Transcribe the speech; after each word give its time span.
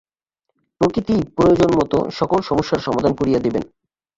প্রকৃতিই 0.81 1.23
প্রয়োজনমত 1.37 1.93
সকল 2.19 2.39
সমস্যার 2.41 2.85
সমাধান 2.87 3.13
করিয়া 3.15 3.39
দিবেন। 3.39 3.63